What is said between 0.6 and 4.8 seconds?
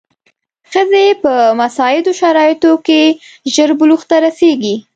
ښځې په مساعدو شرایطو کې ژر بلوغ ته رسېږي.